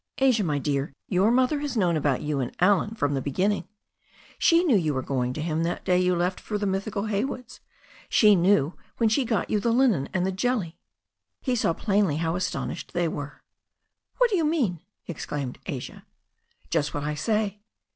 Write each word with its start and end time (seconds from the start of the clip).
"Asia, 0.17 0.43
my 0.43 0.57
dear, 0.57 0.95
your 1.07 1.29
mother 1.29 1.59
has 1.59 1.77
known 1.77 1.95
about 1.95 2.23
you 2.23 2.39
and 2.39 2.55
Allen 2.59 2.95
from 2.95 3.13
the 3.13 3.21
beginning. 3.21 3.67
She 4.39 4.63
knew 4.63 4.75
you 4.75 4.95
were 4.95 5.03
going 5.03 5.31
to 5.33 5.43
him 5.43 5.61
that 5.61 5.85
day 5.85 5.99
you 5.99 6.15
left 6.15 6.39
for 6.39 6.57
the 6.57 6.65
mythical 6.65 7.03
Haywoods. 7.03 7.59
She 8.09 8.35
knew 8.35 8.73
when 8.97 9.09
she 9.09 9.25
got 9.25 9.51
you 9.51 9.59
the 9.59 9.69
linen 9.71 10.09
and 10.11 10.25
the 10.25 10.31
jelly." 10.31 10.79
He 11.39 11.55
saw 11.55 11.73
plainly 11.73 12.17
how 12.17 12.35
astonished 12.35 12.93
they 12.93 13.07
were. 13.07 13.43
'What 14.17 14.31
do 14.31 14.37
you 14.37 14.43
mean?" 14.43 14.79
exclaimed 15.05 15.59
Asia. 15.67 16.03
'Just 16.71 16.95
what 16.95 17.03
I 17.03 17.13
say." 17.13 17.59